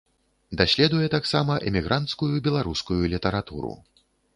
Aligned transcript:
Даследуе 0.61 1.11
таксама 1.17 1.59
эмігранцкую 1.73 2.33
беларускую 2.49 3.03
літаратуру. 3.17 3.73